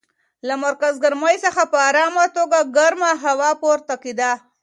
[0.47, 4.31] له مرکز ګرمۍ څخه په ارامه توګه ګرمه هوا پورته کېده.